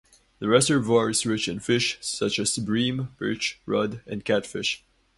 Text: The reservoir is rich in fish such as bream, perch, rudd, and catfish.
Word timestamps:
The 0.39 0.47
reservoir 0.47 1.11
is 1.11 1.27
rich 1.27 1.47
in 1.47 1.59
fish 1.59 1.99
such 2.01 2.39
as 2.39 2.57
bream, 2.57 3.09
perch, 3.19 3.59
rudd, 3.67 4.01
and 4.07 4.25
catfish. 4.25 4.83